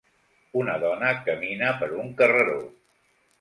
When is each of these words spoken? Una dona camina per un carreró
Una 0.61 0.77
dona 0.83 1.11
camina 1.27 1.75
per 1.83 1.91
un 2.05 2.09
carreró 2.23 2.59